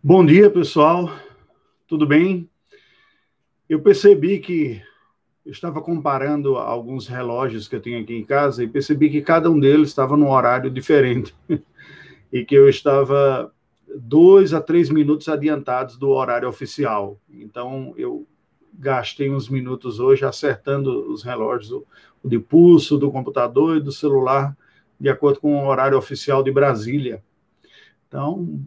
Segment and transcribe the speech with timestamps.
[0.00, 1.10] Bom dia, pessoal.
[1.88, 2.48] Tudo bem?
[3.68, 4.80] Eu percebi que
[5.44, 9.50] eu estava comparando alguns relógios que eu tenho aqui em casa e percebi que cada
[9.50, 11.34] um deles estava num horário diferente
[12.32, 13.52] e que eu estava
[13.92, 17.20] dois a três minutos adiantados do horário oficial.
[17.28, 18.24] Então, eu
[18.72, 21.72] gastei uns minutos hoje acertando os relógios,
[22.22, 24.56] o de pulso do computador e do celular,
[24.98, 27.20] de acordo com o horário oficial de Brasília.
[28.06, 28.64] Então,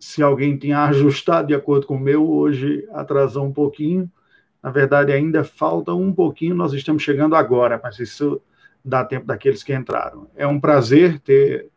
[0.00, 4.10] se alguém tinha ajustado de acordo com o meu, hoje atrasou um pouquinho.
[4.62, 8.40] Na verdade, ainda falta um pouquinho, nós estamos chegando agora, mas isso
[8.82, 10.26] dá tempo daqueles que entraram.
[10.34, 11.68] É um prazer ter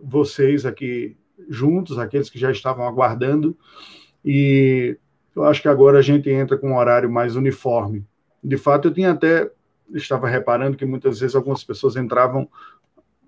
[0.00, 1.16] vocês aqui
[1.50, 3.56] juntos, aqueles que já estavam aguardando,
[4.24, 4.96] e
[5.34, 8.06] eu acho que agora a gente entra com um horário mais uniforme.
[8.42, 9.50] De fato, eu tinha até
[9.94, 12.48] estava reparando que muitas vezes algumas pessoas entravam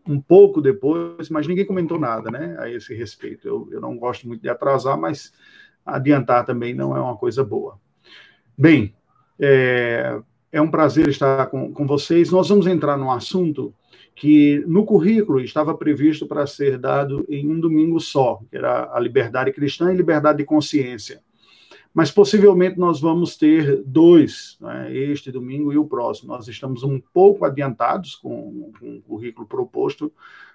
[0.08, 3.46] um pouco depois, mas ninguém comentou nada, né, a esse respeito.
[3.46, 5.32] Eu, eu não gosto muito de atrasar, mas
[5.84, 7.78] adiantar também não é uma coisa boa.
[8.56, 8.94] Bem,
[9.38, 10.18] é,
[10.50, 12.30] é um prazer estar com, com vocês.
[12.30, 13.74] Nós vamos entrar num assunto
[14.14, 18.98] que no currículo estava previsto para ser dado em um domingo só, que era a
[18.98, 21.22] liberdade cristã e liberdade de consciência
[21.98, 26.28] mas possivelmente nós vamos ter dois, né, este domingo e o próximo.
[26.28, 30.12] Nós estamos um pouco adiantados com, com o currículo proposto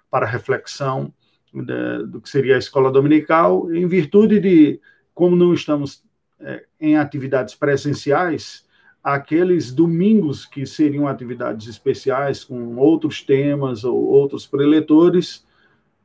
[0.10, 1.14] para reflexão
[1.54, 4.80] de, do que seria a escola dominical, em virtude de,
[5.14, 6.02] como não estamos
[6.40, 8.66] é, em atividades presenciais,
[9.04, 15.46] aqueles domingos que seriam atividades especiais com outros temas ou outros preletores,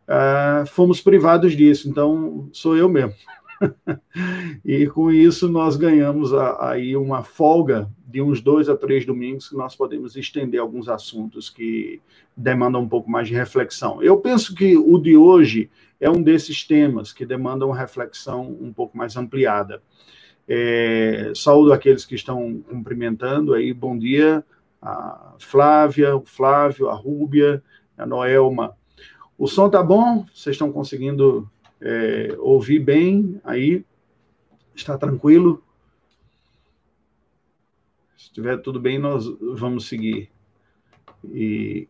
[0.08, 1.88] uh, fomos privados disso.
[1.88, 3.14] Então, sou eu mesmo.
[4.64, 9.56] e com isso nós ganhamos aí uma folga de uns dois a três domingos que
[9.56, 12.00] nós podemos estender alguns assuntos que
[12.36, 14.02] demandam um pouco mais de reflexão.
[14.02, 15.70] Eu penso que o de hoje
[16.00, 19.82] é um desses temas que demandam reflexão um pouco mais ampliada.
[20.46, 24.42] É, saúdo aqueles que estão cumprimentando aí, bom dia,
[24.80, 27.62] a Flávia, o Flávio, a Rúbia,
[27.96, 28.74] a Noelma.
[29.36, 30.24] O som tá bom?
[30.32, 31.48] Vocês estão conseguindo
[31.80, 33.84] é, ouvir bem aí?
[34.74, 35.62] Está tranquilo?
[38.16, 40.30] Se estiver tudo bem, nós vamos seguir.
[41.24, 41.88] E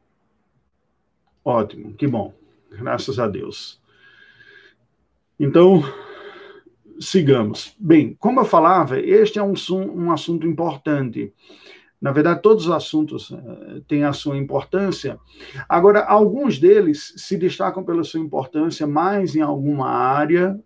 [1.45, 2.35] ótimo, que bom.
[2.71, 3.81] Graças a Deus.
[5.39, 5.83] Então,
[7.01, 7.75] sigamos.
[7.79, 11.33] Bem, como eu falava, este é um, um assunto importante.
[12.01, 15.19] Na verdade, todos os assuntos uh, têm a sua importância.
[15.69, 20.59] Agora, alguns deles se destacam pela sua importância mais em alguma área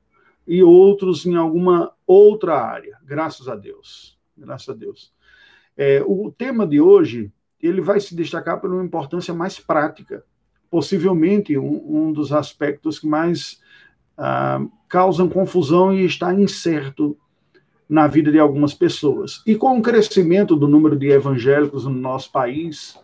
[0.47, 2.99] e outros em alguma outra área.
[3.05, 4.19] Graças a Deus.
[4.37, 5.13] Graças a Deus.
[5.77, 10.25] É, o tema de hoje ele vai se destacar por uma importância mais prática.
[10.71, 13.61] Possivelmente um, um dos aspectos que mais
[14.19, 17.17] uh, causam confusão e está incerto
[17.89, 19.43] na vida de algumas pessoas.
[19.47, 22.99] E com o crescimento do número de evangélicos no nosso país,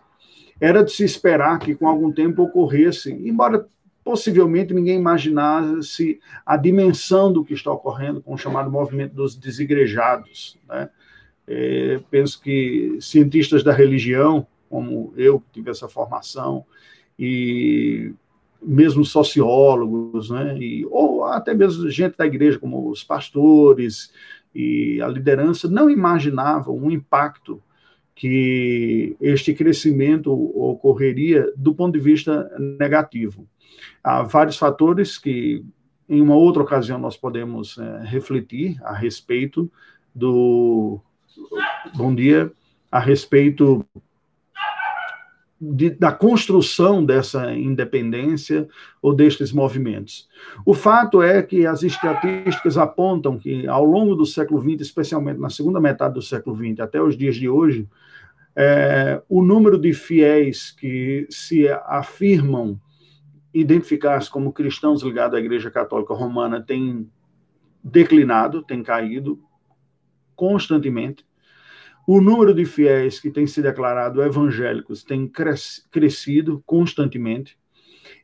[0.59, 3.67] era de se esperar que com algum tempo ocorresse, embora
[4.03, 10.57] possivelmente ninguém imaginasse a dimensão do que está ocorrendo com o chamado movimento dos desigrejados.
[10.67, 10.89] Né?
[11.47, 16.65] É, penso que cientistas da religião, como eu, que tive essa formação,
[17.17, 18.13] e
[18.61, 20.57] mesmo sociólogos, né?
[20.57, 24.11] e, ou até mesmo gente da igreja, como os pastores,
[24.53, 27.61] e a liderança não imaginavam um impacto
[28.15, 33.47] que este crescimento ocorreria do ponto de vista negativo.
[34.03, 35.63] Há vários fatores que,
[36.07, 39.71] em uma outra ocasião, nós podemos é, refletir a respeito
[40.13, 40.99] do.
[41.95, 42.51] Bom dia,
[42.91, 43.85] a respeito
[45.59, 48.67] de, da construção dessa independência
[49.01, 50.29] ou destes movimentos.
[50.65, 55.49] O fato é que as estatísticas apontam que, ao longo do século XX, especialmente na
[55.49, 57.87] segunda metade do século XX, até os dias de hoje,
[58.55, 62.79] é, o número de fiéis que se afirmam
[63.53, 67.09] identificar-se como cristãos ligados à Igreja Católica Romana tem
[67.83, 69.39] declinado, tem caído
[70.35, 71.25] constantemente.
[72.11, 77.55] O número de fiéis que têm se declarado evangélicos tem cres crescido constantemente.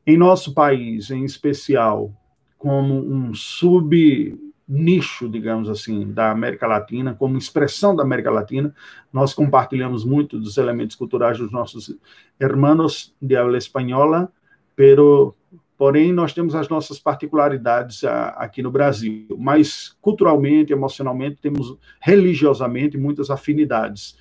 [0.08, 2.12] Em nosso país, em especial,
[2.58, 8.74] como um subnicho, digamos assim, da América Latina, como expressão da América Latina,
[9.14, 11.96] nós compartilhamos muito dos elementos culturais dos nossos
[12.40, 14.34] hermanos de habla espanhola,
[14.76, 15.36] pero
[15.78, 18.04] Porém, nós temos as nossas particularidades
[18.36, 24.18] aqui no Brasil, mas culturalmente, emocionalmente, temos religiosamente muitas afinidades.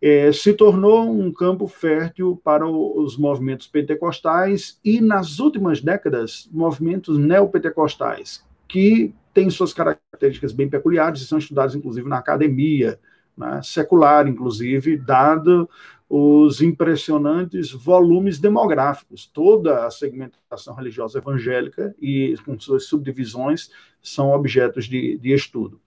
[0.00, 7.18] É, se tornou um campo fértil para os movimentos pentecostais e, nas últimas décadas, movimentos
[7.18, 13.00] neopentecostais, que têm suas características bem peculiares e são estudados, inclusive, na academia
[13.36, 15.68] né, secular, inclusive, dado
[16.08, 19.26] os impressionantes volumes demográficos.
[19.26, 23.70] Toda a segmentação religiosa evangélica e com suas subdivisões
[24.00, 25.80] são objetos de, de estudo.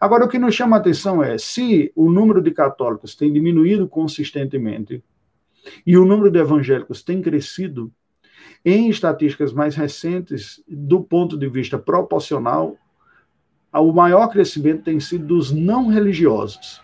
[0.00, 3.86] Agora, o que nos chama a atenção é se o número de católicos tem diminuído
[3.86, 5.02] consistentemente
[5.86, 7.92] e o número de evangélicos tem crescido,
[8.64, 12.76] em estatísticas mais recentes, do ponto de vista proporcional,
[13.72, 16.80] o maior crescimento tem sido dos não religiosos.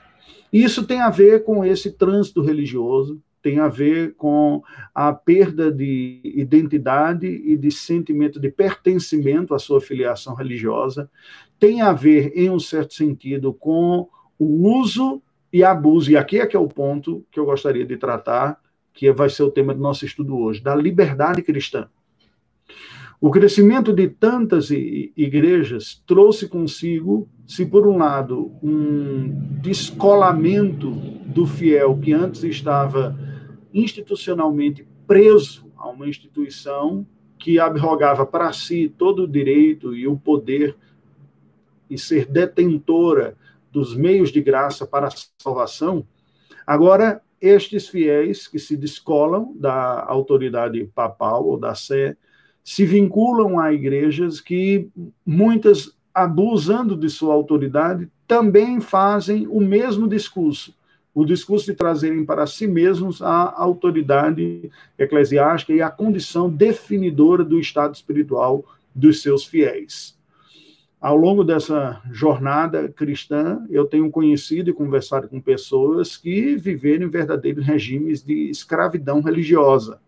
[0.53, 4.63] Isso tem a ver com esse trânsito religioso, tem a ver com
[4.95, 11.11] a perda de identidade e de sentimento de pertencimento à sua filiação religiosa,
[11.59, 14.09] tem a ver, em um certo sentido, com
[14.39, 15.23] o uso
[15.53, 18.61] e abuso, e aqui é que é o ponto que eu gostaria de tratar,
[18.95, 21.89] que vai ser o tema do nosso estudo hoje, da liberdade cristã.
[23.25, 29.29] O crescimento de tantas igrejas trouxe consigo, se por um lado, um
[29.63, 33.17] descolamento do fiel que antes estava
[33.73, 37.07] institucionalmente preso a uma instituição
[37.39, 40.77] que abrogava para si todo o direito e o poder
[41.89, 43.37] e ser detentora
[43.71, 46.05] dos meios de graça para a salvação,
[46.67, 52.17] agora estes fiéis que se descolam da autoridade papal ou da sé
[52.64, 54.88] se vinculam a igrejas que
[55.26, 60.75] muitas, abusando de sua autoridade, também fazem o mesmo discurso,
[61.14, 67.59] o discurso de trazerem para si mesmos a autoridade eclesiástica e a condição definidora do
[67.59, 70.17] estado espiritual dos seus fiéis.
[71.00, 77.11] Ao longo dessa jornada cristã, eu tenho conhecido e conversado com pessoas que viveram em
[77.11, 80.00] verdadeiros regimes de escravidão religiosa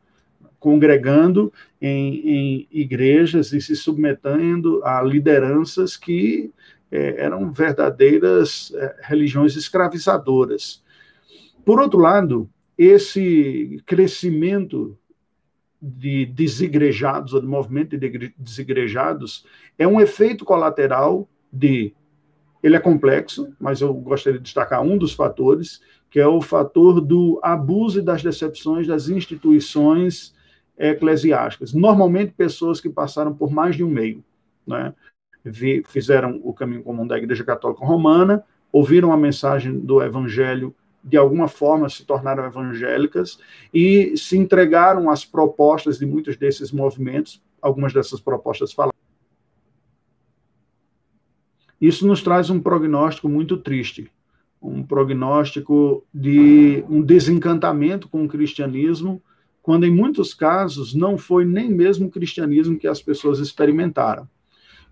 [0.65, 6.51] congregando em, em igrejas e se submetendo a lideranças que
[6.91, 10.83] é, eram verdadeiras é, religiões escravizadoras.
[11.67, 14.97] Por outro lado, esse crescimento
[15.83, 19.45] de desigrejados, ou de movimento de desigrejados,
[19.79, 21.93] é um efeito colateral de.
[22.63, 27.03] Ele é complexo, mas eu gostaria de destacar um dos fatores, que é o fator
[27.03, 30.35] do abuso e das decepções das instituições
[30.79, 31.73] eclesiásticas.
[31.73, 34.25] Normalmente, pessoas que passaram por mais de um meio.
[34.67, 34.95] Né?
[35.87, 41.49] Fizeram o caminho comum da Igreja Católica Romana, ouviram a mensagem do Evangelho, de alguma
[41.49, 43.39] forma se tornaram evangélicas
[43.73, 47.43] e se entregaram às propostas de muitos desses movimentos.
[47.61, 48.95] Algumas dessas propostas falaram.
[51.79, 54.11] Isso nos traz um prognóstico muito triste,
[54.61, 59.21] um prognóstico de um desencantamento com o cristianismo
[59.65, 64.29] quando em muitos casos não foi nem mesmo o cristianismo que as pessoas experimentaram.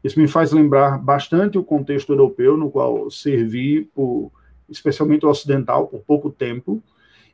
[0.03, 3.91] Isso me faz lembrar bastante o contexto europeu no qual servi,
[4.71, 6.83] especialmente o ocidental, por pouco tempo,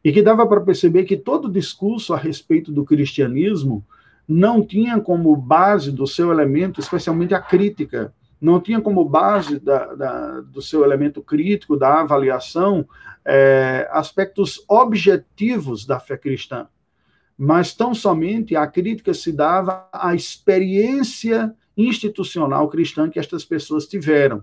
[0.02, 3.86] e que dava para perceber que todo discurso a respeito do cristianismo
[4.26, 9.94] não tinha como base do seu elemento, especialmente a crítica, não tinha como base da,
[9.94, 12.84] da, do seu elemento crítico, da avaliação,
[13.24, 16.66] é, aspectos objetivos da fé cristã
[17.38, 24.42] mas tão somente a crítica se dava à experiência institucional cristã que estas pessoas tiveram.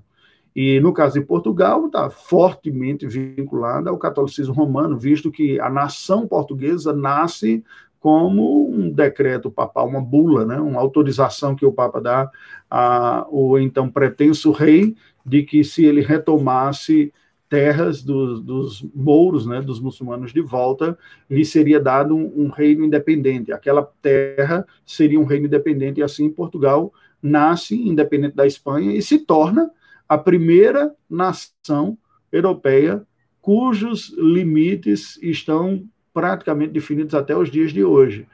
[0.55, 6.25] E no caso de Portugal, está fortemente vinculada ao catolicismo romano, visto que a nação
[6.25, 7.61] portuguesa nasce
[7.99, 12.31] como um decreto papal, uma bula, né, uma autorização que o Papa dá
[12.69, 17.11] ao então pretenso rei de que se ele retomasse
[17.49, 20.97] terras dos, mouros, né, dos muçulmanos de volta,
[21.29, 23.51] lhe seria dado um, um, reino independente.
[23.51, 29.19] Aquela terra seria um reino independente, e assim Portugal nasce independente da Espanha e se
[29.19, 29.71] torna
[30.07, 31.97] a primeira nação
[32.31, 33.05] europeia
[33.41, 35.83] cujos limites estão
[36.13, 38.27] praticamente definidos até os dias de hoje.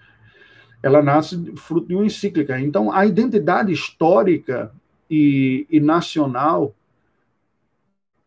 [0.82, 2.60] Ela nasce fruto de uma encíclica.
[2.60, 4.72] Então, a identidade histórica
[5.10, 6.74] e, e nacional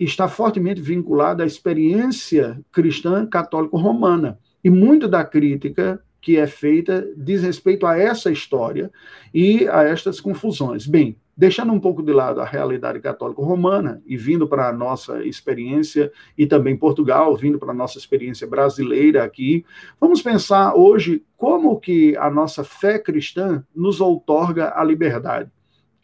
[0.04, 4.38] está fortemente vinculada à experiência cristã católico-romana.
[4.62, 8.90] E muito da crítica que é feita diz respeito a essa história
[9.32, 10.86] e a estas confusões.
[10.86, 16.10] Bem, deixando um pouco de lado a realidade católico-romana e vindo para a nossa experiência,
[16.38, 19.66] e também Portugal, vindo para a nossa experiência brasileira aqui,
[20.00, 25.50] vamos pensar hoje como que a nossa fé cristã nos outorga a liberdade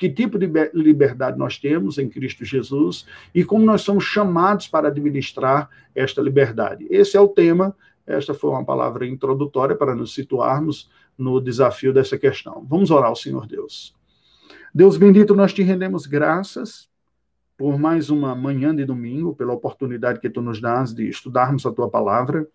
[0.00, 3.04] que tipo de liberdade nós temos em Cristo Jesus
[3.34, 6.86] e como nós somos chamados para administrar esta liberdade.
[6.88, 7.76] Esse é o tema,
[8.06, 12.66] esta foi uma palavra introdutória para nos situarmos no desafio dessa questão.
[12.66, 13.94] Vamos orar ao Senhor Deus.
[14.74, 16.88] Deus bendito, nós te rendemos graças
[17.58, 21.72] por mais uma manhã de domingo, pela oportunidade que tu nos dás de estudarmos a
[21.72, 22.48] tua palavra.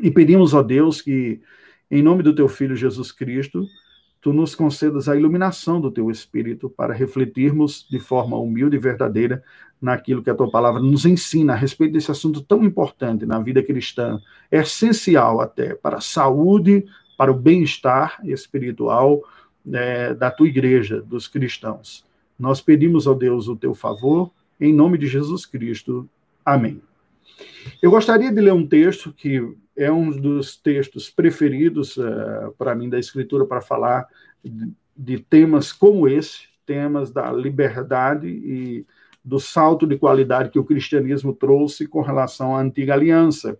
[0.00, 1.42] E pedimos, ó Deus, que,
[1.90, 3.66] em nome do teu Filho Jesus Cristo,
[4.24, 9.44] tu nos concedas a iluminação do teu Espírito para refletirmos de forma humilde e verdadeira
[9.78, 13.62] naquilo que a tua palavra nos ensina a respeito desse assunto tão importante na vida
[13.62, 14.18] cristã,
[14.50, 16.86] é essencial até para a saúde,
[17.18, 19.22] para o bem-estar espiritual
[19.70, 22.02] é, da tua igreja, dos cristãos.
[22.38, 26.08] Nós pedimos ao Deus o teu favor, em nome de Jesus Cristo.
[26.42, 26.80] Amém.
[27.82, 32.88] Eu gostaria de ler um texto que é um dos textos preferidos uh, para mim
[32.88, 34.06] da Escritura para falar
[34.42, 38.86] de, de, temas como esse, temas da liberdade e
[39.24, 43.58] do salto de qualidade que o cristianismo trouxe com relação à antiga aliança.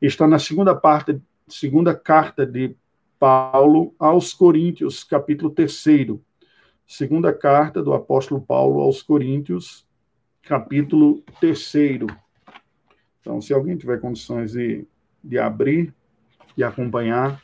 [0.00, 2.74] Está na segunda parte, segunda carta de
[3.18, 5.84] Paulo aos Coríntios, capítulo 3
[6.86, 9.86] Segunda carta do apóstolo Paulo aos Coríntios,
[10.42, 11.72] capítulo 3.
[13.20, 14.84] Então, se alguém tiver condições de,
[15.22, 15.94] de abrir
[16.56, 17.40] e acompanhar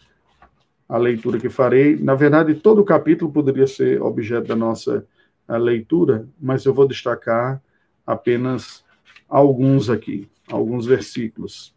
[0.88, 5.06] a leitura que farei, na verdade, todo o capítulo poderia ser objeto da nossa
[5.48, 7.62] leitura, mas eu vou destacar
[8.06, 8.84] apenas
[9.28, 11.74] alguns aqui, alguns versículos.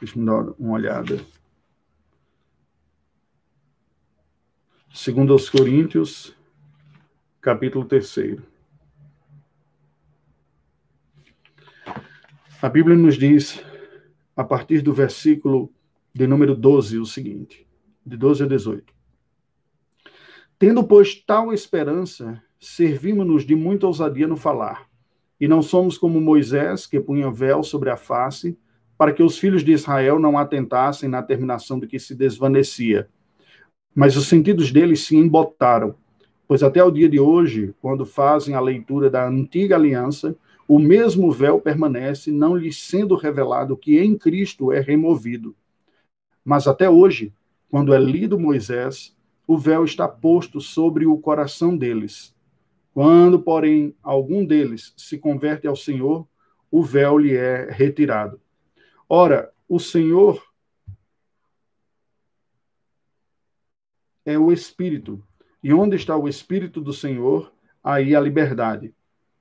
[0.00, 1.20] Deixa eu dar uma olhada.
[4.92, 6.34] Segundo aos Coríntios,
[7.40, 8.38] capítulo 3.
[12.62, 13.62] A Bíblia nos diz,
[14.36, 15.72] a partir do versículo
[16.12, 17.66] de número 12, o seguinte,
[18.04, 18.92] de 12 a 18.
[20.58, 24.88] Tendo, pois, tal esperança, servimos-nos de muita ousadia no falar,
[25.40, 28.58] e não somos como Moisés, que punha véu sobre a face,
[28.96, 33.08] para que os filhos de Israel não atentassem na terminação do que se desvanecia
[33.94, 35.94] mas os sentidos deles se embotaram,
[36.48, 41.30] pois até o dia de hoje, quando fazem a leitura da antiga aliança, o mesmo
[41.30, 45.54] véu permanece, não lhes sendo revelado que em Cristo é removido.
[46.44, 47.34] Mas até hoje,
[47.70, 49.16] quando é lido Moisés,
[49.46, 52.34] o véu está posto sobre o coração deles.
[52.92, 56.26] Quando, porém, algum deles se converte ao Senhor,
[56.70, 58.40] o véu lhe é retirado.
[59.08, 60.42] Ora, o Senhor
[64.24, 65.22] é o Espírito.
[65.62, 67.52] E onde está o Espírito do Senhor,
[67.82, 68.94] aí a liberdade.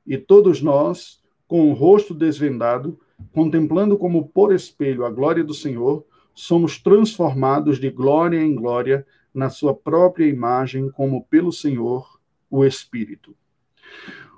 [0.06, 3.00] E todos nós, com o rosto desvendado,
[3.34, 9.50] contemplando como por espelho a glória do Senhor, somos transformados de glória em glória na
[9.50, 12.20] sua própria imagem, como pelo Senhor,
[12.50, 13.36] o Espírito.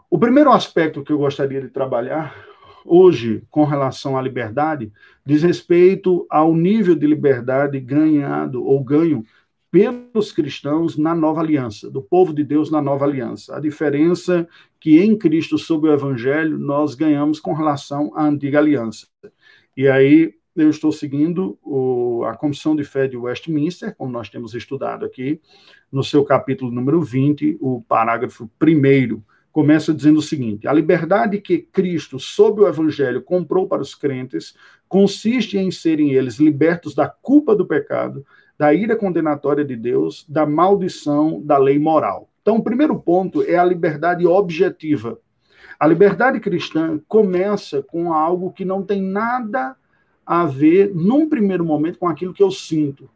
[0.09, 2.35] O primeiro aspecto que eu gostaria de trabalhar
[2.85, 4.91] hoje com relação à liberdade
[5.25, 9.25] diz respeito ao nível de liberdade ganhado ou ganho
[9.75, 13.57] pelos cristãos na nova aliança, do povo de Deus na nova aliança.
[13.57, 14.47] A diferença
[14.79, 19.05] que em Cristo, sob o evangelho, nós ganhamos com relação à antiga aliança.
[19.75, 24.53] E aí eu estou seguindo o, a Comissão de Fé de Westminster, como nós temos
[24.53, 25.41] estudado aqui,
[25.91, 31.57] no seu capítulo número 20, o parágrafo 1 começa dizendo o seguinte: a liberdade que
[31.57, 34.53] Cristo, sob o Evangelho, comprou para os crentes
[34.87, 38.25] consiste em serem eles libertos da culpa do pecado,
[38.57, 42.29] da ira condenatória de Deus, da maldição da lei moral.
[42.41, 45.19] Então, o primeiro ponto é a liberdade objetiva.
[45.79, 49.75] A liberdade cristã começa com algo que não tem nada
[50.25, 53.09] a ver, num primeiro momento, com aquilo que eu sinto,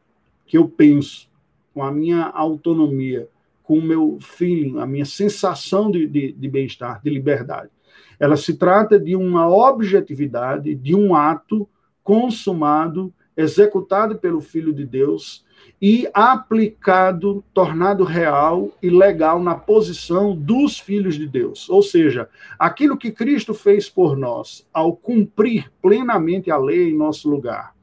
[0.46, 1.29] que eu penso,
[1.74, 3.29] com a minha autonomia,
[3.63, 7.69] com o meu feeling, a minha sensação de, de, de bem-estar, de liberdade.
[8.19, 11.69] Ela se trata de uma objetividade, de um ato
[12.03, 15.46] consumado executado pelo Filho de Deus
[15.81, 21.69] e aplicado, tornado real e legal na posição dos filhos de Deus.
[21.69, 22.27] Ou seja,
[22.58, 27.74] aquilo que Cristo fez por nós, ao cumprir plenamente a lei em nosso lugar,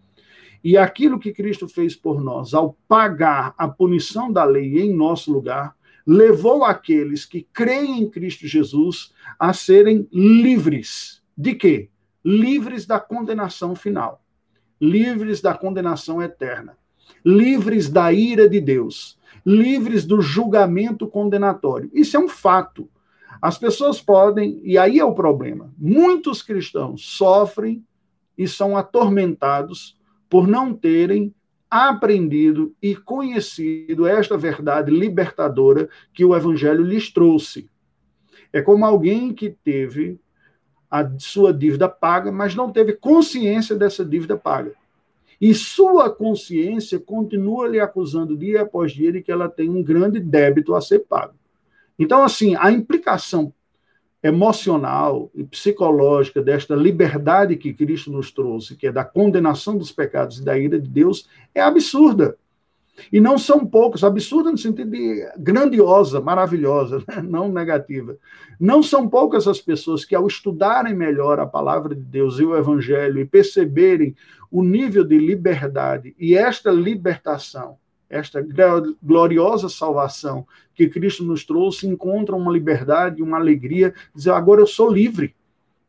[0.63, 5.33] e aquilo que Cristo fez por nós, ao pagar a punição da lei em nosso
[5.33, 5.75] lugar,
[6.07, 11.23] levou aqueles que creem em Cristo Jesus a serem livres.
[11.37, 11.89] De quê?
[12.23, 14.26] Livres da condenação final
[14.81, 16.77] livres da condenação eterna,
[17.25, 21.91] livres da ira de Deus, livres do julgamento condenatório.
[21.93, 22.89] Isso é um fato.
[23.41, 27.85] As pessoas podem, e aí é o problema, muitos cristãos sofrem
[28.37, 31.35] e são atormentados por não terem
[31.71, 37.69] aprendido e conhecido esta verdade libertadora que o evangelho lhes trouxe.
[38.53, 40.19] É como alguém que teve
[41.01, 44.73] a sua dívida paga, mas não teve consciência dessa dívida paga.
[45.41, 50.19] e sua consciência continua lhe acusando dia após dia de que ela tem um grande
[50.19, 51.35] débito a ser pago.
[51.99, 53.53] Então, assim, a implicação
[54.23, 60.39] emocional e psicológica desta liberdade que Cristo nos trouxe, que é da condenação dos pecados
[60.39, 62.37] e da ira de Deus, é absurda.
[63.13, 67.23] E não são poucos, absurda no sentido de grandiosa, maravilhosa, né?
[67.23, 68.17] não negativa.
[68.59, 72.57] Não são poucas as pessoas que, ao estudarem melhor a palavra de Deus e o
[72.57, 74.17] Evangelho e perceberem
[74.51, 77.77] o nível de liberdade e esta libertação,
[78.09, 78.45] esta
[79.03, 84.91] gloriosa salvação que Cristo nos trouxe, encontram uma liberdade, uma alegria, dizer, agora eu sou
[84.91, 85.35] livre.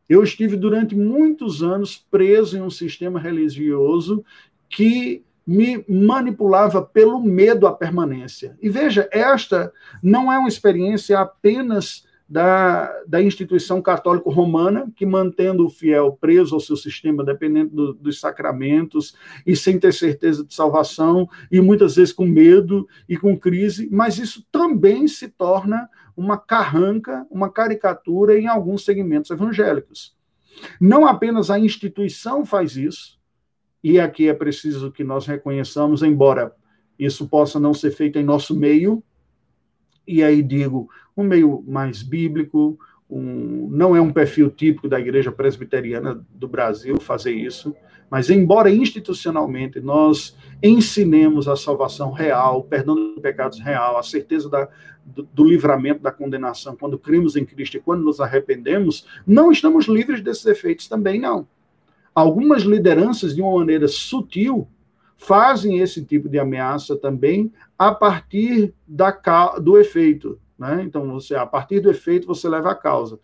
[0.08, 4.24] Eu estive durante muitos anos preso em um sistema religioso
[4.68, 8.54] que me manipulava pelo medo à permanência.
[8.60, 15.64] E veja, esta não é uma experiência apenas da, da instituição católica romana, que mantendo
[15.64, 20.52] o fiel preso ao seu sistema, dependendo do, dos sacramentos, e sem ter certeza de
[20.52, 26.36] salvação, e muitas vezes com medo e com crise, mas isso também se torna uma
[26.36, 30.14] carranca, uma caricatura em alguns segmentos evangélicos.
[30.78, 33.17] Não apenas a instituição faz isso,
[33.82, 36.52] e aqui é preciso que nós reconheçamos, embora
[36.98, 39.02] isso possa não ser feito em nosso meio,
[40.06, 45.30] e aí digo, um meio mais bíblico, um, não é um perfil típico da igreja
[45.30, 47.74] presbiteriana do Brasil fazer isso,
[48.10, 54.68] mas embora institucionalmente nós ensinemos a salvação real, perdão de pecados real, a certeza da,
[55.04, 59.86] do, do, livramento da condenação quando cremos em Cristo e quando nos arrependemos, não estamos
[59.86, 61.46] livres desses efeitos também, não
[62.18, 64.68] algumas lideranças, de uma maneira sutil,
[65.16, 69.10] fazem esse tipo de ameaça também a partir da,
[69.58, 70.38] do efeito.
[70.58, 70.82] Né?
[70.84, 73.20] Então, você, a partir do efeito, você leva a causa,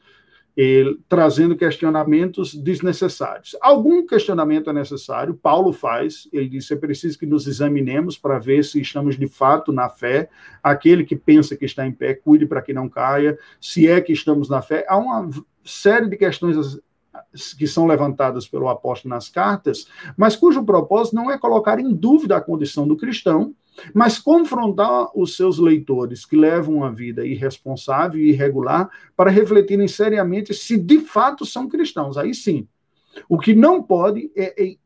[0.57, 3.57] e, trazendo questionamentos desnecessários.
[3.61, 8.65] Algum questionamento é necessário, Paulo faz, ele diz: é preciso que nos examinemos para ver
[8.65, 10.29] se estamos de fato na fé.
[10.63, 14.13] Aquele que pensa que está em pé, cuide para que não caia, se é que
[14.13, 14.85] estamos na fé.
[14.89, 15.29] Há uma
[15.65, 16.79] série de questões
[17.59, 22.37] que são levantadas pelo apóstolo nas cartas, mas cujo propósito não é colocar em dúvida
[22.37, 23.55] a condição do cristão,
[23.93, 30.55] mas confrontar os seus leitores que levam uma vida irresponsável e irregular para refletirem seriamente
[30.55, 32.17] se de fato são cristãos.
[32.17, 32.69] Aí sim.
[33.29, 34.77] O que não pode é, é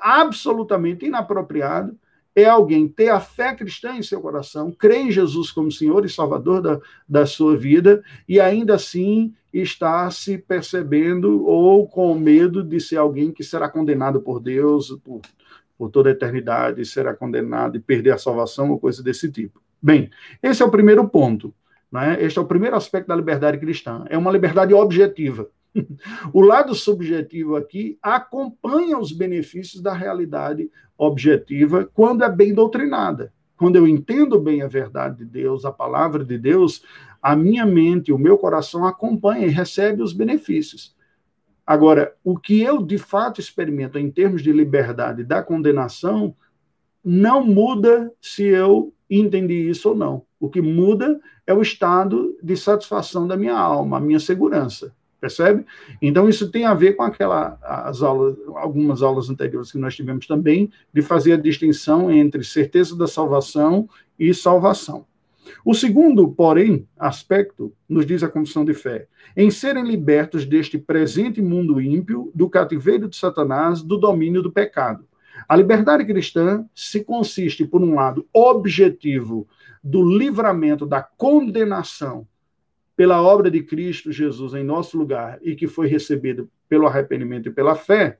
[0.00, 1.96] absolutamente inapropriado
[2.34, 6.08] é alguém ter a fé cristã em seu coração, crer em Jesus como Senhor e
[6.08, 12.80] Salvador da, da sua vida, e ainda assim está se percebendo ou com medo de
[12.80, 15.20] ser alguém que será condenado por Deus por,
[15.76, 19.60] por toda a eternidade, será condenado e perder a salvação ou coisa desse tipo.
[19.82, 20.10] Bem,
[20.42, 21.52] esse é o primeiro ponto.
[21.90, 22.16] Né?
[22.22, 24.04] Este é o primeiro aspecto da liberdade cristã.
[24.08, 25.48] É uma liberdade objetiva.
[26.32, 33.32] O lado subjetivo aqui acompanha os benefícios da realidade objetiva quando é bem doutrinada.
[33.56, 36.82] Quando eu entendo bem a verdade de Deus, a palavra de Deus,
[37.22, 40.94] a minha mente, o meu coração acompanha e recebe os benefícios.
[41.64, 46.34] Agora, o que eu de fato experimento em termos de liberdade da condenação
[47.04, 50.24] não muda se eu entendi isso ou não.
[50.40, 54.92] O que muda é o estado de satisfação da minha alma, a minha segurança.
[55.22, 55.64] Percebe?
[56.02, 60.26] Então, isso tem a ver com aquela, as aulas, algumas aulas anteriores que nós tivemos
[60.26, 65.06] também, de fazer a distinção entre certeza da salvação e salvação.
[65.64, 69.06] O segundo, porém, aspecto, nos diz a confissão de fé,
[69.36, 75.04] em serem libertos deste presente mundo ímpio, do cativeiro de Satanás, do domínio do pecado.
[75.48, 79.46] A liberdade cristã se consiste, por um lado, objetivo
[79.84, 82.26] do livramento da condenação
[83.02, 87.52] pela obra de Cristo Jesus em nosso lugar e que foi recebido pelo arrependimento e
[87.52, 88.16] pela fé,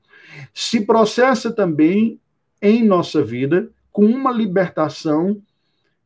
[0.53, 2.19] se processa também
[2.61, 5.41] em nossa vida com uma libertação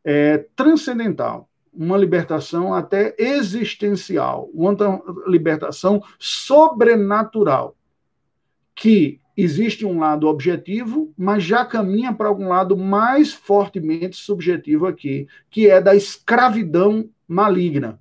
[0.06, 4.78] é, transcendental, uma libertação até existencial, uma
[5.26, 7.76] libertação sobrenatural,
[8.76, 15.28] que existe um lado objetivo, mas já caminha para algum lado mais fortemente subjetivo aqui,
[15.50, 18.00] que é da escravidão maligna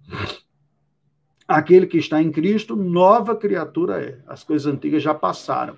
[1.47, 4.19] aquele que está em Cristo, nova criatura é.
[4.27, 5.77] As coisas antigas já passaram.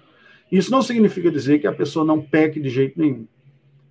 [0.51, 3.27] Isso não significa dizer que a pessoa não peque de jeito nenhum.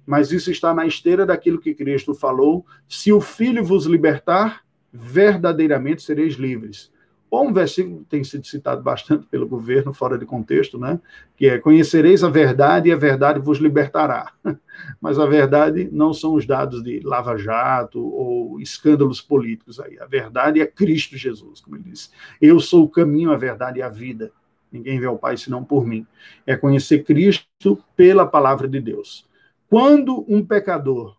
[0.06, 6.02] Mas isso está na esteira daquilo que Cristo falou: se o Filho vos libertar, verdadeiramente
[6.02, 6.92] sereis livres.
[7.30, 11.00] Ou um versículo tem sido citado bastante pelo governo, fora de contexto, né?
[11.36, 14.32] que é: Conhecereis a verdade e a verdade vos libertará.
[15.02, 20.00] Mas a verdade não são os dados de lava-jato ou escândalos políticos aí.
[20.00, 22.10] A verdade é Cristo Jesus, como ele disse.
[22.42, 24.32] Eu sou o caminho, a verdade e a vida.
[24.72, 26.06] Ninguém vê ao Pai senão por mim.
[26.46, 29.26] É conhecer Cristo pela palavra de Deus.
[29.70, 31.18] Quando um pecador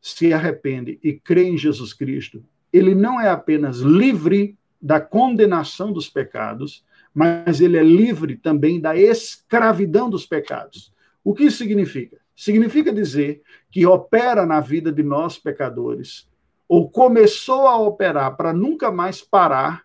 [0.00, 6.08] se arrepende e crê em Jesus Cristo, ele não é apenas livre da condenação dos
[6.08, 10.92] pecados, mas ele é livre também da escravidão dos pecados.
[11.22, 12.18] O que isso significa?
[12.34, 16.28] Significa dizer que opera na vida de nós pecadores,
[16.68, 19.84] ou começou a operar para nunca mais parar,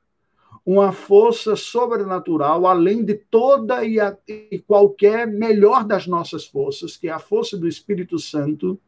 [0.65, 7.07] uma força sobrenatural, além de toda e, a, e qualquer melhor das nossas forças, que
[7.07, 8.79] é a força do Espírito Santo,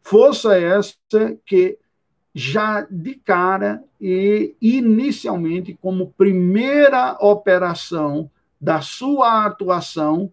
[0.00, 0.94] força essa
[1.44, 1.78] que
[2.38, 10.30] já de cara e inicialmente, como primeira operação da sua atuação,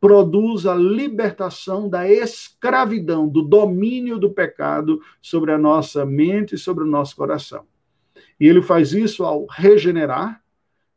[0.00, 6.82] produz a libertação da escravidão, do domínio do pecado sobre a nossa mente e sobre
[6.82, 7.62] o nosso coração.
[8.40, 10.42] E ele faz isso ao regenerar.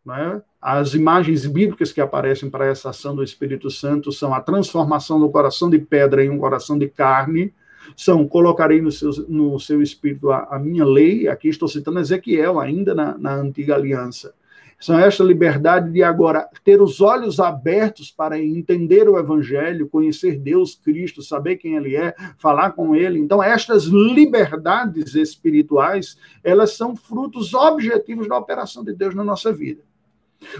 [0.04, 0.42] Né?
[0.60, 5.30] As imagens bíblicas que aparecem para essa ação do Espírito Santo são a transformação do
[5.30, 7.54] coração de pedra em um coração de carne,
[7.96, 12.60] são colocarei no seu, no seu espírito a, a minha lei, aqui estou citando Ezequiel,
[12.60, 14.34] ainda na, na antiga aliança.
[14.80, 20.74] São esta liberdade de agora ter os olhos abertos para entender o Evangelho, conhecer Deus,
[20.74, 23.20] Cristo, saber quem Ele é, falar com Ele.
[23.20, 29.84] Então, estas liberdades espirituais, elas são frutos objetivos da operação de Deus na nossa vida.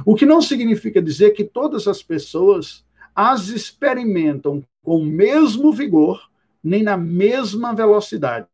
[0.06, 6.30] O que não significa dizer que todas as pessoas as experimentam com o mesmo vigor
[6.64, 8.48] nem na mesma velocidade.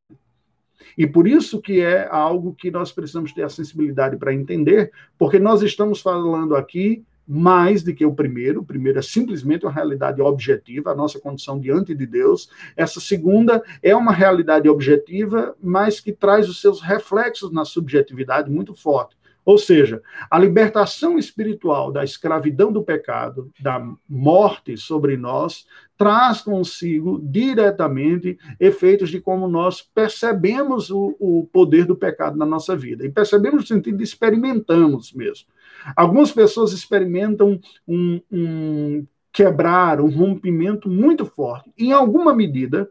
[0.97, 5.39] E por isso que é algo que nós precisamos ter a sensibilidade para entender, porque
[5.39, 8.61] nós estamos falando aqui mais do que o primeiro.
[8.61, 12.49] O primeiro é simplesmente uma realidade objetiva, a nossa condição diante de Deus.
[12.77, 18.73] Essa segunda é uma realidade objetiva, mas que traz os seus reflexos na subjetividade muito
[18.73, 19.17] forte.
[19.45, 23.79] Ou seja, a libertação espiritual da escravidão do pecado, da
[24.09, 31.95] morte sobre nós, traz consigo diretamente efeitos de como nós percebemos o, o poder do
[31.95, 33.05] pecado na nossa vida.
[33.05, 35.47] E percebemos no sentido de experimentamos mesmo.
[35.95, 41.71] Algumas pessoas experimentam um, um quebrar, um rompimento muito forte.
[41.77, 42.89] Em alguma medida,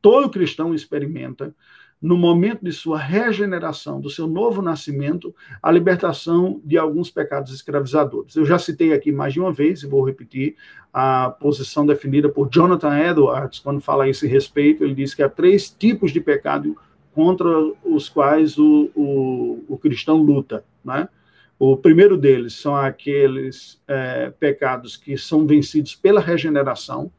[0.00, 1.54] todo cristão experimenta
[2.02, 8.34] no momento de sua regeneração, do seu novo nascimento, a libertação de alguns pecados escravizadores.
[8.34, 10.56] Eu já citei aqui mais de uma vez, e vou repetir,
[10.92, 15.28] a posição definida por Jonathan Edwards, quando fala a esse respeito, ele diz que há
[15.28, 16.76] três tipos de pecado
[17.14, 17.48] contra
[17.84, 20.64] os quais o, o, o cristão luta.
[20.84, 21.08] Né?
[21.58, 27.12] O primeiro deles são aqueles é, pecados que são vencidos pela regeneração,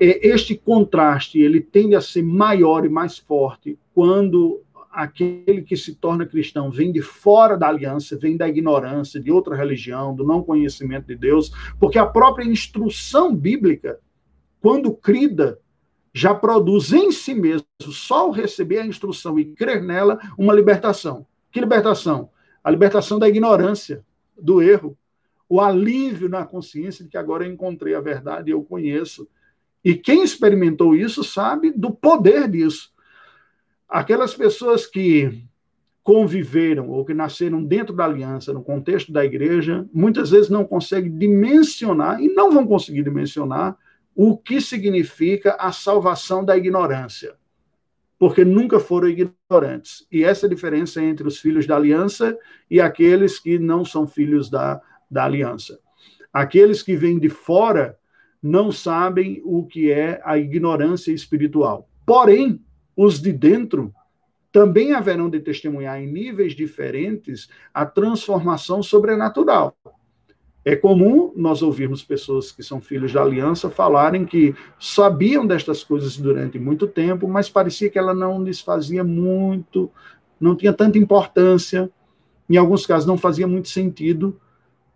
[0.00, 6.26] este contraste ele tende a ser maior e mais forte quando aquele que se torna
[6.26, 11.06] cristão vem de fora da aliança, vem da ignorância, de outra religião, do não conhecimento
[11.06, 14.00] de Deus, porque a própria instrução bíblica,
[14.60, 15.60] quando crida,
[16.12, 21.24] já produz em si mesmo, só ao receber a instrução e crer nela, uma libertação.
[21.52, 22.30] Que libertação?
[22.64, 24.04] A libertação da ignorância,
[24.36, 24.96] do erro,
[25.48, 29.28] o alívio na consciência de que agora eu encontrei a verdade e eu conheço
[29.84, 32.90] e quem experimentou isso sabe do poder disso.
[33.88, 35.44] Aquelas pessoas que
[36.02, 41.16] conviveram ou que nasceram dentro da aliança, no contexto da igreja, muitas vezes não conseguem
[41.16, 43.76] dimensionar e não vão conseguir dimensionar
[44.14, 47.36] o que significa a salvação da ignorância,
[48.18, 50.06] porque nunca foram ignorantes.
[50.10, 52.36] E essa é a diferença entre os filhos da aliança
[52.70, 55.78] e aqueles que não são filhos da, da aliança.
[56.32, 57.99] Aqueles que vêm de fora
[58.42, 61.88] não sabem o que é a ignorância espiritual.
[62.06, 62.60] Porém,
[62.96, 63.94] os de dentro
[64.52, 69.76] também haverão de testemunhar em níveis diferentes a transformação sobrenatural.
[70.64, 76.16] É comum nós ouvirmos pessoas que são filhos da aliança falarem que sabiam destas coisas
[76.18, 79.90] durante muito tempo, mas parecia que ela não lhes fazia muito,
[80.38, 81.90] não tinha tanta importância,
[82.48, 84.38] em alguns casos não fazia muito sentido,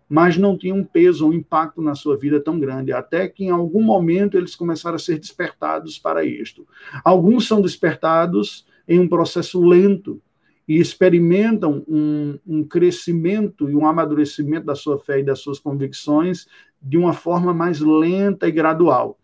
[0.07, 3.49] mas não tinha um peso, um impacto na sua vida tão grande, até que em
[3.49, 6.67] algum momento eles começaram a ser despertados para isto.
[7.03, 10.21] Alguns são despertados em um processo lento
[10.67, 16.47] e experimentam um, um crescimento e um amadurecimento da sua fé e das suas convicções
[16.81, 19.19] de uma forma mais lenta e gradual.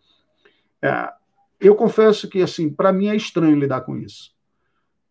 [0.80, 1.12] É,
[1.60, 4.32] eu confesso que, assim, para mim é estranho lidar com isso,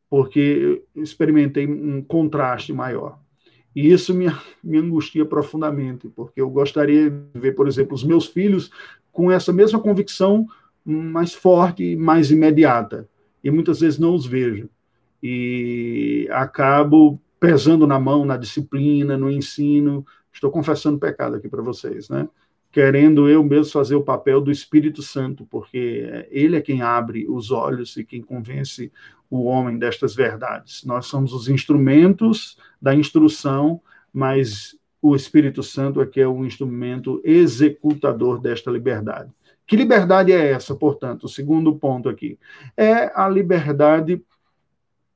[0.10, 3.20] porque experimentei um contraste maior.
[3.75, 4.25] E isso me,
[4.63, 8.69] me angustia profundamente, porque eu gostaria de ver, por exemplo, os meus filhos
[9.12, 10.45] com essa mesma convicção
[10.86, 13.07] mais forte, mais imediata.
[13.43, 14.69] E muitas vezes não os vejo.
[15.23, 22.10] E acabo pesando na mão na disciplina, no ensino, Estou confessando pecado aqui para vocês,
[22.10, 22.27] né?
[22.71, 27.51] Querendo eu mesmo fazer o papel do Espírito Santo, porque ele é quem abre os
[27.51, 28.91] olhos e quem convence
[29.31, 30.83] o homem destas verdades.
[30.83, 33.81] Nós somos os instrumentos da instrução,
[34.13, 39.31] mas o Espírito Santo é que é o instrumento executador desta liberdade.
[39.65, 41.23] Que liberdade é essa, portanto?
[41.23, 42.37] O segundo ponto aqui
[42.75, 44.21] é a liberdade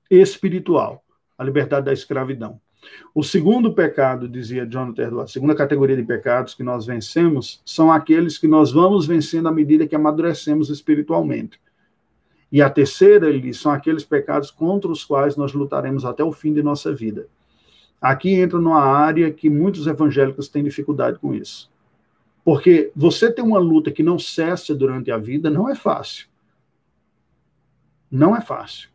[0.10, 1.04] espiritual,
[1.38, 2.62] a liberdade da escravidão.
[3.13, 7.91] O segundo pecado, dizia Jonathan Edwards, a segunda categoria de pecados que nós vencemos são
[7.91, 11.60] aqueles que nós vamos vencendo à medida que amadurecemos espiritualmente.
[12.52, 16.32] E a terceira, ele diz, são aqueles pecados contra os quais nós lutaremos até o
[16.32, 17.28] fim de nossa vida.
[18.02, 21.72] Aqui entra numa área que muitos evangélicos têm dificuldade com isso.
[22.44, 26.28] Porque você ter uma luta que não cessa durante a vida não é fácil.
[28.12, 28.90] Não é fácil.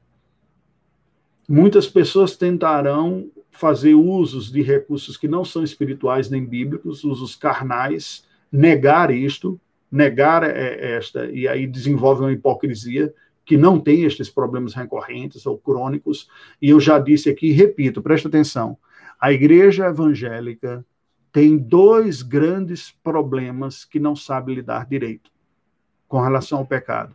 [1.49, 8.25] Muitas pessoas tentarão fazer usos de recursos que não são espirituais nem bíblicos, usos carnais,
[8.53, 9.61] negar isto,
[9.91, 13.13] negar é, esta, e aí desenvolve uma hipocrisia
[13.51, 16.29] que não tem estes problemas recorrentes ou crônicos.
[16.63, 18.79] E eu já disse aqui repito, presta atenção:
[19.21, 20.87] a igreja evangélica
[21.33, 25.33] tem dois grandes problemas que não sabe lidar direito
[26.07, 27.13] com relação ao pecado.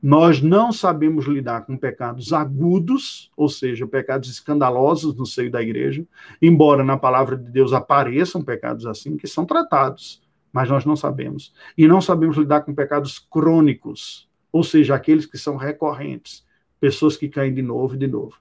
[0.00, 6.06] Nós não sabemos lidar com pecados agudos, ou seja, pecados escandalosos no seio da igreja,
[6.40, 11.52] embora na palavra de Deus apareçam pecados assim, que são tratados, mas nós não sabemos.
[11.76, 16.44] E não sabemos lidar com pecados crônicos, ou seja, aqueles que são recorrentes,
[16.78, 18.36] pessoas que caem de novo e de novo.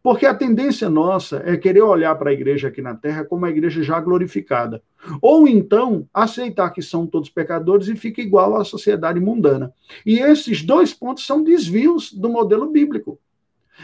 [0.00, 3.50] Porque a tendência nossa é querer olhar para a igreja aqui na terra como uma
[3.50, 4.80] igreja já glorificada.
[5.20, 9.74] Ou então aceitar que são todos pecadores e fica igual à sociedade mundana.
[10.06, 13.18] E esses dois pontos são desvios do modelo bíblico.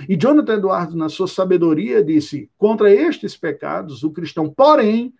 [0.08, 5.12] E Jonathan Eduardo, na sua sabedoria, disse: contra estes pecados, o cristão, porém,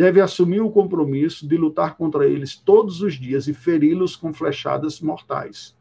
[0.00, 4.98] deve assumir o compromisso de lutar contra eles todos os dias e feri-los com flechadas
[4.98, 5.76] mortais.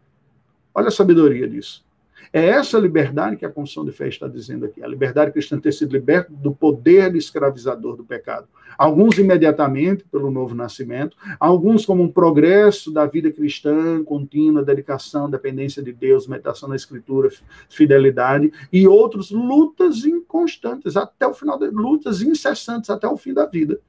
[0.75, 1.85] Olha a sabedoria disso.
[2.33, 5.71] É essa liberdade que a Confissão de Fé está dizendo aqui, a liberdade cristã ter
[5.71, 8.45] sido liberta do poder escravizador do pecado.
[8.77, 15.81] Alguns imediatamente pelo novo nascimento, alguns como um progresso da vida cristã contínua, dedicação, dependência
[15.81, 17.29] de Deus, meditação na Escritura,
[17.69, 23.79] fidelidade, e outros lutas inconstantes até o final, lutas incessantes até o fim da vida,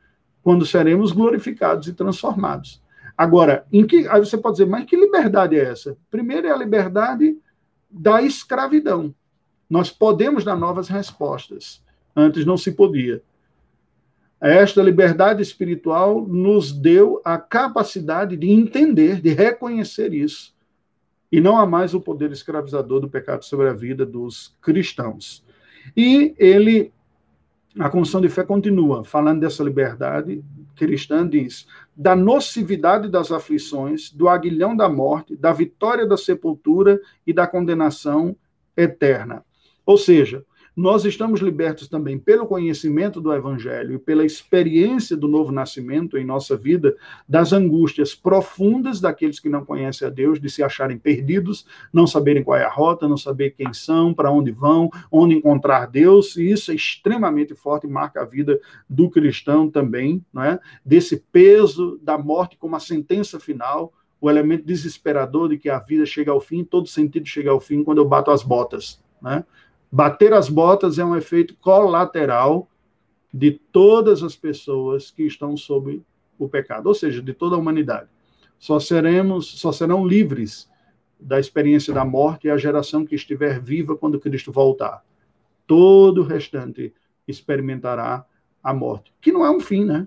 [0.42, 2.83] quando seremos glorificados e transformados.
[3.16, 5.96] Agora, em que, aí você pode dizer, mas que liberdade é essa?
[6.11, 7.37] Primeiro é a liberdade
[7.90, 9.14] da escravidão.
[9.68, 11.83] Nós podemos dar novas respostas.
[12.16, 13.22] Antes não se podia.
[14.40, 20.55] Esta liberdade espiritual nos deu a capacidade de entender, de reconhecer isso.
[21.31, 25.44] E não há mais o poder escravizador do pecado sobre a vida dos cristãos.
[25.96, 26.90] E ele,
[27.78, 30.42] a Confissão de Fé continua falando dessa liberdade
[30.74, 37.33] cristã, diz: da nocividade das aflições, do aguilhão da morte, da vitória da sepultura e
[37.33, 38.35] da condenação
[38.76, 39.44] eterna.
[39.87, 40.44] Ou seja,
[40.76, 46.24] nós estamos libertos também pelo conhecimento do Evangelho e pela experiência do novo nascimento em
[46.24, 46.96] nossa vida,
[47.28, 52.42] das angústias profundas daqueles que não conhecem a Deus, de se acharem perdidos, não saberem
[52.42, 56.50] qual é a rota, não saber quem são, para onde vão, onde encontrar Deus, e
[56.50, 60.59] isso é extremamente forte e marca a vida do cristão também, não é?
[60.85, 66.04] desse peso da morte como a sentença final, o elemento desesperador de que a vida
[66.04, 69.00] chega ao fim, todo sentido chega ao fim quando eu bato as botas.
[69.20, 69.44] Né?
[69.90, 72.68] Bater as botas é um efeito colateral
[73.33, 76.03] de todas as pessoas que estão sob
[76.38, 78.09] o pecado, ou seja, de toda a humanidade.
[78.59, 80.68] Só seremos, só serão livres
[81.18, 85.05] da experiência da morte a geração que estiver viva quando Cristo voltar.
[85.66, 86.92] Todo o restante
[87.26, 88.24] experimentará
[88.62, 90.07] a morte, que não é um fim, né?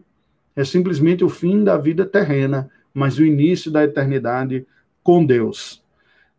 [0.55, 4.65] É simplesmente o fim da vida terrena, mas o início da eternidade
[5.03, 5.82] com Deus.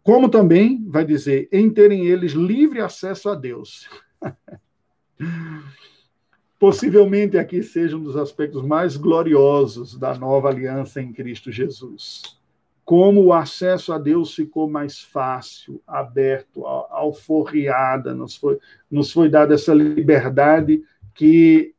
[0.05, 3.89] Como também vai dizer, em terem eles livre acesso a Deus.
[6.61, 12.39] Possivelmente aqui seja um dos aspectos mais gloriosos da nova aliança em Cristo Jesus.
[12.85, 18.59] Como o acesso a Deus ficou mais fácil, aberto, alforriada, nos foi,
[18.91, 21.75] nos foi dada essa liberdade que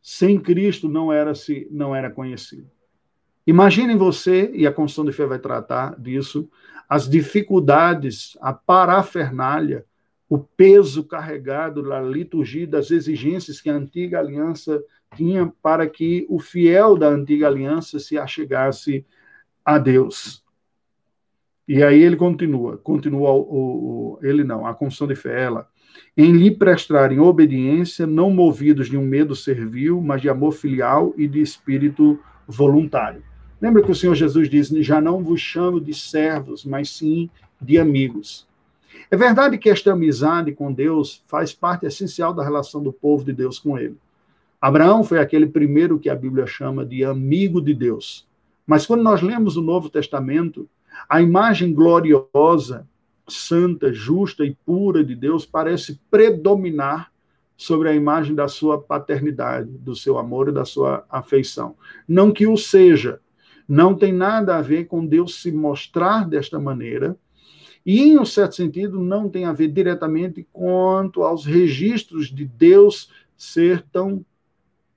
[0.00, 2.70] sem Cristo não era se não era conhecido.
[3.44, 6.48] Imaginem você, e a Constituição de Fé vai tratar disso,
[6.88, 9.84] as dificuldades, a parafernália,
[10.28, 14.82] o peso carregado da liturgia, das exigências que a antiga aliança
[15.14, 19.04] tinha para que o fiel da antiga aliança se achegasse
[19.64, 20.44] a Deus.
[21.66, 25.68] E aí ele continua, continua o, o, ele não, a confissão de fé, ela,
[26.16, 31.26] em lhe prestarem obediência, não movidos de um medo servil, mas de amor filial e
[31.26, 33.22] de espírito voluntário.
[33.60, 37.28] Lembra que o Senhor Jesus diz: Já não vos chamo de servos, mas sim
[37.60, 38.46] de amigos.
[39.10, 43.32] É verdade que esta amizade com Deus faz parte essencial da relação do povo de
[43.32, 43.96] Deus com ele.
[44.60, 48.26] Abraão foi aquele primeiro que a Bíblia chama de amigo de Deus.
[48.66, 50.68] Mas quando nós lemos o Novo Testamento,
[51.08, 52.86] a imagem gloriosa,
[53.26, 57.10] santa, justa e pura de Deus parece predominar
[57.56, 61.74] sobre a imagem da sua paternidade, do seu amor e da sua afeição.
[62.06, 63.20] Não que o seja,
[63.68, 67.16] não tem nada a ver com Deus se mostrar desta maneira,
[67.84, 73.10] e, em um certo sentido, não tem a ver diretamente quanto aos registros de Deus
[73.36, 74.24] ser tão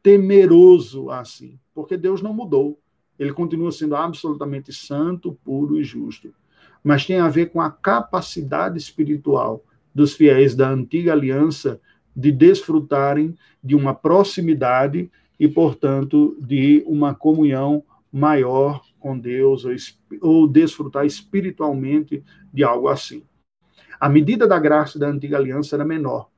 [0.04, 2.80] temeroso assim, porque Deus não mudou.
[3.20, 6.34] Ele continua sendo absolutamente santo, puro e justo.
[6.84, 11.80] Mas tem a ver com a capacidade espiritual dos fiéis da antiga aliança
[12.16, 19.72] de desfrutarem de uma proximidade e, portanto, de uma comunhão maior com Deus ou,
[20.22, 23.24] ou desfrutar espiritualmente de algo assim.
[24.00, 26.30] A medida da graça da antiga aliança era menor.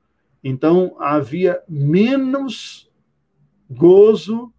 [0.43, 2.91] Então, havia menos
[3.69, 4.51] gozo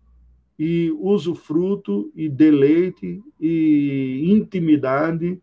[0.59, 5.41] e usufruto e deleite e intimidade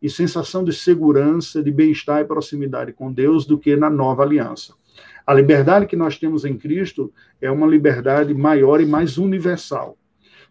[0.00, 4.74] e sensação de segurança, de bem-estar e proximidade com Deus do que na nova aliança.
[5.26, 9.96] A liberdade que nós temos em Cristo é uma liberdade maior e mais universal.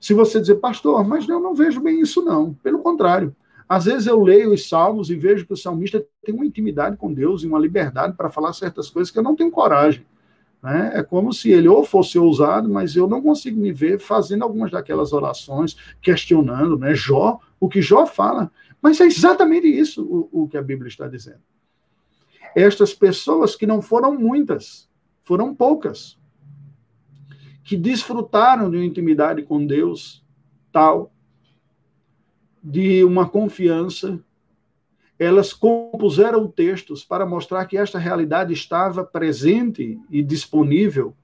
[0.01, 2.55] Se você dizer, pastor, mas eu não vejo bem isso, não.
[2.55, 3.35] Pelo contrário.
[3.69, 7.13] Às vezes eu leio os salmos e vejo que o salmista tem uma intimidade com
[7.13, 10.03] Deus e uma liberdade para falar certas coisas que eu não tenho coragem.
[10.61, 10.91] Né?
[10.95, 14.71] É como se ele ou fosse ousado, mas eu não consigo me ver fazendo algumas
[14.71, 16.95] daquelas orações, questionando, né?
[16.95, 18.51] Jó, o que Jó fala.
[18.81, 21.41] Mas é exatamente isso o, o que a Bíblia está dizendo.
[22.55, 24.89] Estas pessoas que não foram muitas,
[25.23, 26.17] foram poucas,
[27.71, 30.21] que desfrutaram de uma intimidade com Deus
[30.73, 31.10] tal,
[32.62, 34.19] de uma confiança,
[35.17, 41.15] elas compuseram textos para mostrar que esta realidade estava presente e disponível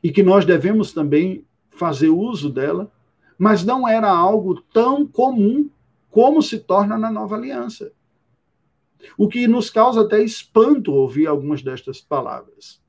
[0.00, 2.88] e que nós devemos também fazer uso dela,
[3.36, 5.68] mas não era algo tão comum
[6.08, 7.90] como se torna na nova aliança.
[9.18, 12.80] O que nos causa até espanto ouvir algumas destas palavras.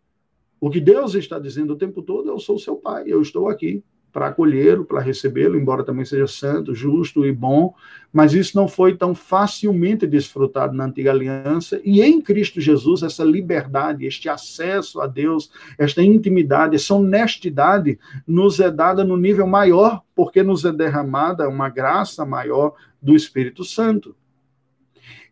[0.61, 3.83] O que Deus está dizendo o tempo todo, eu sou seu pai, eu estou aqui
[4.13, 7.73] para acolhê-lo, para recebê-lo, embora também seja santo, justo e bom,
[8.13, 13.23] mas isso não foi tão facilmente desfrutado na antiga aliança, e em Cristo Jesus, essa
[13.23, 17.97] liberdade, este acesso a Deus, esta intimidade, essa honestidade
[18.27, 23.63] nos é dada no nível maior, porque nos é derramada uma graça maior do Espírito
[23.63, 24.15] Santo.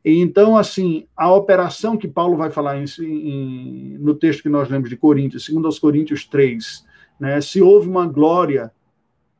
[0.03, 4.89] Então, assim, a operação que Paulo vai falar em, em, no texto que nós lemos
[4.89, 6.85] de Coríntios, segundo aos Coríntios 3,
[7.19, 8.71] né, se houve uma glória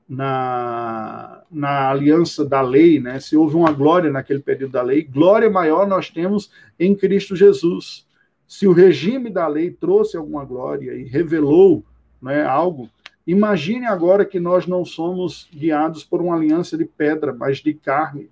[0.07, 5.49] na, na aliança da lei, né, se houve uma glória naquele período da lei, glória
[5.49, 8.05] maior nós temos em Cristo Jesus.
[8.45, 11.85] Se o regime da lei trouxe alguma glória e revelou
[12.21, 12.89] né, algo,
[13.25, 18.29] imagine agora que nós não somos guiados por uma aliança de pedra, mas de carne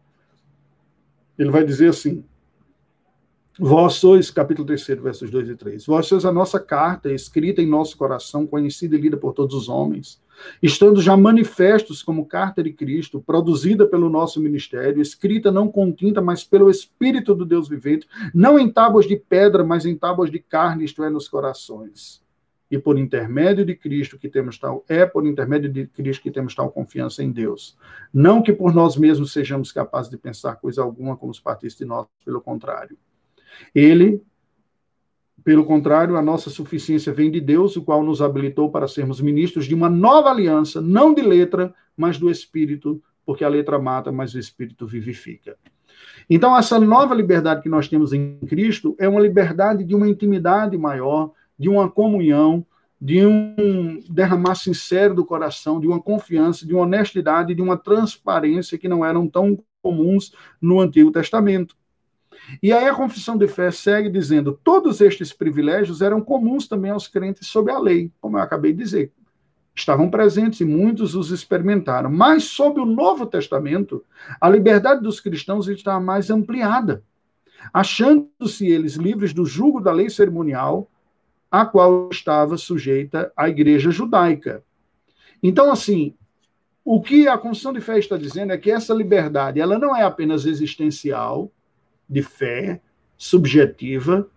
[1.37, 2.23] ele vai dizer assim:
[3.59, 5.85] Vós sois, capítulo 3, versos 2 e 3.
[5.87, 9.67] Vós sois a nossa carta, escrita em nosso coração, conhecida e lida por todos os
[9.67, 10.21] homens,
[10.61, 16.21] estando já manifestos como carta de Cristo, produzida pelo nosso ministério, escrita não com tinta,
[16.21, 20.37] mas pelo Espírito do Deus vivente, não em tábuas de pedra, mas em tábuas de
[20.37, 22.25] carne, isto é, nos corações
[22.69, 26.53] e por intermédio de Cristo que temos tal é por intermédio de Cristo que temos
[26.53, 27.77] tal confiança em Deus.
[28.13, 31.85] Não que por nós mesmos sejamos capazes de pensar coisa alguma como os partistas de
[31.85, 32.97] nós, pelo contrário.
[33.73, 34.21] Ele
[35.43, 39.65] pelo contrário, a nossa suficiência vem de Deus, o qual nos habilitou para sermos ministros
[39.65, 44.33] de uma nova aliança, não de letra, mas do espírito, porque a letra mata, mas
[44.33, 45.55] o espírito vivifica.
[46.29, 50.77] Então, essa nova liberdade que nós temos em Cristo é uma liberdade de uma intimidade
[50.77, 52.65] maior, de uma comunhão,
[52.99, 58.77] de um derramar sincero do coração, de uma confiança, de uma honestidade, de uma transparência
[58.77, 61.75] que não eram tão comuns no Antigo Testamento.
[62.61, 67.07] E aí a confissão de fé segue dizendo: todos estes privilégios eram comuns também aos
[67.07, 69.11] crentes sob a lei, como eu acabei de dizer.
[69.75, 72.09] Estavam presentes e muitos os experimentaram.
[72.09, 74.03] Mas sob o Novo Testamento,
[74.41, 77.03] a liberdade dos cristãos está mais ampliada,
[77.71, 80.89] achando-se eles livres do jugo da lei cerimonial,
[81.49, 84.63] a qual estava sujeita a igreja judaica.
[85.41, 86.13] Então, assim,
[86.83, 90.03] o que a Constituição de Fé está dizendo é que essa liberdade ela não é
[90.03, 91.51] apenas existencial,
[92.09, 92.81] de fé,
[93.17, 94.29] subjetiva,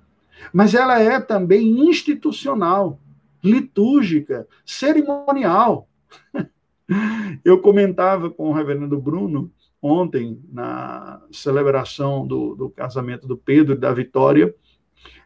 [0.52, 2.98] mas ela é também institucional,
[3.42, 5.88] litúrgica, cerimonial.
[7.44, 13.78] Eu comentava com o reverendo Bruno ontem, na celebração do, do casamento do Pedro e
[13.78, 14.54] da Vitória,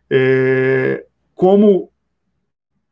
[0.09, 1.91] é, como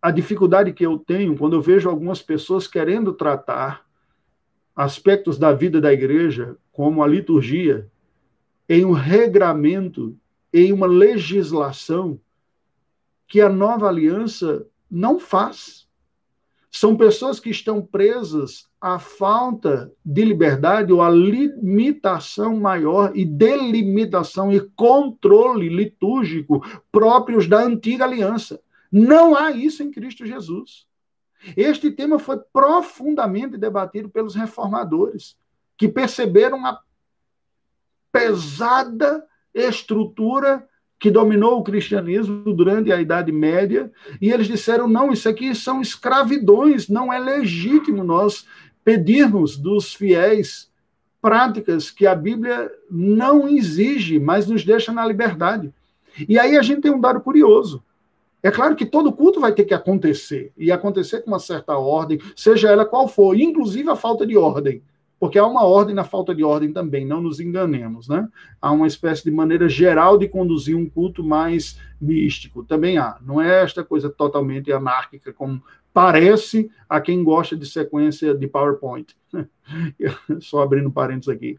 [0.01, 3.87] a dificuldade que eu tenho quando eu vejo algumas pessoas querendo tratar
[4.75, 7.89] aspectos da vida da igreja, como a liturgia,
[8.69, 10.17] em um regramento,
[10.53, 12.19] em uma legislação
[13.29, 15.82] que a nova aliança não faz.
[16.75, 24.51] São pessoas que estão presas à falta de liberdade ou à limitação maior e delimitação
[24.51, 28.59] e controle litúrgico próprios da antiga aliança.
[28.91, 30.87] Não há isso em Cristo Jesus.
[31.59, 35.37] Este tema foi profundamente debatido pelos reformadores,
[35.77, 36.81] que perceberam a
[38.11, 40.67] pesada estrutura
[41.03, 43.91] que dominou o cristianismo durante a Idade Média,
[44.21, 48.47] e eles disseram: não, isso aqui são escravidões, não é legítimo nós
[48.85, 50.71] pedirmos dos fiéis
[51.21, 55.75] práticas que a Bíblia não exige, mas nos deixa na liberdade.
[56.29, 57.83] E aí a gente tem um dado curioso.
[58.41, 62.21] É claro que todo culto vai ter que acontecer, e acontecer com uma certa ordem,
[62.37, 64.81] seja ela qual for, inclusive a falta de ordem,
[65.23, 68.29] porque há uma ordem na falta de ordem também, não nos enganemos, né?
[68.61, 73.19] Há uma espécie de maneira geral de conduzir um culto mais místico, também há.
[73.25, 75.63] Não é esta coisa totalmente anárquica, como
[75.95, 79.15] parece a quem gosta de sequência de PowerPoint.
[80.43, 81.57] Só abrindo parênteses aqui.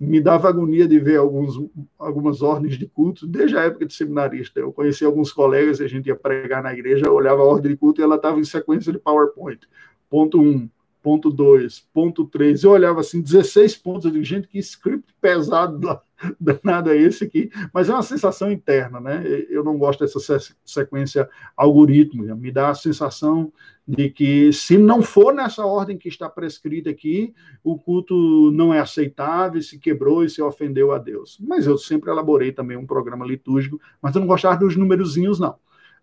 [0.00, 1.62] Me dava agonia de ver alguns,
[1.98, 4.60] algumas ordens de culto, desde a época de seminarista.
[4.60, 8.00] Eu conheci alguns colegas a gente ia pregar na igreja, olhava a ordem de culto
[8.00, 9.60] e ela estava em sequência de PowerPoint.
[10.08, 10.70] Ponto 1, um,
[11.04, 12.64] ponto 2, ponto 3.
[12.64, 14.06] Eu olhava assim, 16 pontos.
[14.06, 15.78] Eu digo, gente, que script pesado
[16.40, 17.50] danado é esse aqui.
[17.74, 19.22] Mas é uma sensação interna, né?
[19.50, 22.34] Eu não gosto dessa sequência algorítmica.
[22.34, 23.52] Me dá a sensação
[23.86, 28.80] de que, se não for nessa ordem que está prescrita aqui, o culto não é
[28.80, 31.38] aceitável, se quebrou e se ofendeu a Deus.
[31.38, 35.56] Mas eu sempre elaborei também um programa litúrgico, mas eu não gostava dos numerozinhos, não.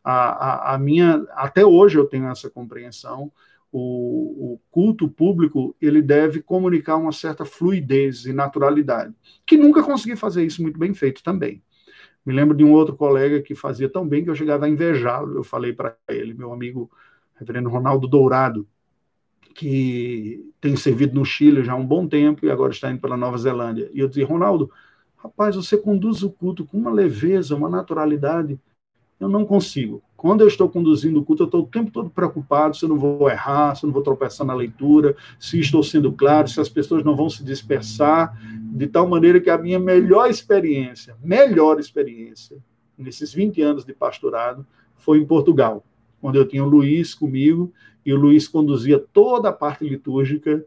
[0.04, 3.32] A, a, a minha, até hoje eu tenho essa compreensão
[3.72, 9.14] o, o, culto público ele deve comunicar uma certa fluidez e naturalidade,
[9.46, 11.62] que nunca consegui fazer isso muito bem feito também.
[12.26, 15.38] Me lembro de um outro colega que fazia tão bem que eu chegava a invejá-lo.
[15.38, 16.92] Eu falei para ele, meu amigo
[17.36, 18.68] reverendo Ronaldo Dourado,
[19.56, 23.18] que tem servido no Chile já há um bom tempo e agora está indo pela
[23.18, 23.90] Nova Zelândia.
[23.94, 24.72] E eu dizia, Ronaldo,
[25.18, 28.60] rapaz, você conduz o culto com uma leveza, uma naturalidade
[29.20, 30.02] eu não consigo.
[30.22, 33.00] Quando eu estou conduzindo o culto, eu estou o tempo todo preocupado se eu não
[33.00, 36.70] vou errar, se eu não vou tropeçar na leitura, se estou sendo claro, se as
[36.70, 38.40] pessoas não vão se dispersar,
[38.72, 42.60] de tal maneira que a minha melhor experiência, melhor experiência,
[42.96, 44.64] nesses 20 anos de pastorado,
[44.96, 45.84] foi em Portugal,
[46.22, 47.74] onde eu tinha o Luiz comigo,
[48.06, 50.64] e o Luiz conduzia toda a parte litúrgica,